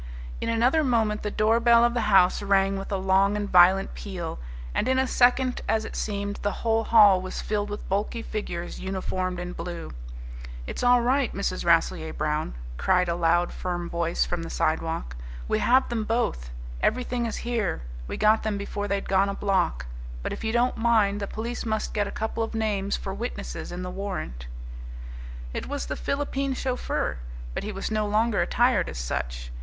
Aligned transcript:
In 0.41 0.49
another 0.49 0.83
moment 0.83 1.21
the 1.21 1.29
doorbell 1.29 1.83
of 1.85 1.93
the 1.93 2.01
house 2.09 2.41
rang 2.41 2.75
with 2.75 2.91
a 2.91 2.97
long 2.97 3.37
and 3.37 3.47
violent 3.47 3.93
peal, 3.93 4.39
and 4.73 4.87
in 4.87 4.97
a 4.97 5.05
second 5.05 5.61
as 5.69 5.85
it 5.85 5.95
seemed, 5.95 6.37
the 6.37 6.65
whole 6.65 6.83
hall 6.85 7.21
was 7.21 7.39
filled 7.39 7.69
with 7.69 7.87
bulky 7.87 8.23
figures 8.23 8.79
uniformed 8.79 9.39
in 9.39 9.53
blue. 9.53 9.91
"It's 10.65 10.81
all 10.81 11.01
right, 11.03 11.31
Mrs. 11.35 11.63
Rasselyer 11.63 12.13
Brown," 12.13 12.55
cried 12.77 13.09
a 13.09 13.15
loud, 13.15 13.53
firm 13.53 13.91
voice 13.91 14.25
from 14.25 14.41
the 14.41 14.49
sidewalk. 14.49 15.15
"We 15.47 15.59
have 15.59 15.87
them 15.89 16.03
both. 16.03 16.49
Everything 16.81 17.27
is 17.27 17.37
here. 17.45 17.83
We 18.07 18.17
got 18.17 18.41
them 18.41 18.57
before 18.57 18.87
they'd 18.87 19.07
gone 19.07 19.29
a 19.29 19.35
block. 19.35 19.85
But 20.23 20.33
if 20.33 20.43
you 20.43 20.51
don't 20.51 20.77
mind, 20.77 21.19
the 21.19 21.27
police 21.27 21.63
must 21.63 21.93
get 21.93 22.07
a 22.07 22.11
couple 22.17 22.41
of 22.41 22.55
names 22.55 22.97
for 22.97 23.13
witnesses 23.13 23.71
in 23.71 23.83
the 23.83 23.91
warrant." 23.91 24.47
It 25.53 25.67
was 25.67 25.85
the 25.85 25.95
Philippine 25.95 26.55
chauffeur. 26.55 27.19
But 27.53 27.63
he 27.63 27.71
was 27.71 27.91
no 27.91 28.07
longer 28.07 28.41
attired 28.41 28.89
as 28.89 28.97
such. 28.97 29.51